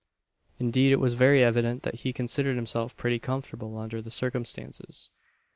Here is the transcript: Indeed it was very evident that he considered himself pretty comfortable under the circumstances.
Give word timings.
Indeed 0.57 0.93
it 0.93 0.99
was 0.99 1.13
very 1.13 1.43
evident 1.43 1.83
that 1.83 1.99
he 1.99 2.11
considered 2.11 2.55
himself 2.55 2.97
pretty 2.97 3.19
comfortable 3.19 3.77
under 3.77 4.01
the 4.01 4.09
circumstances. 4.09 5.11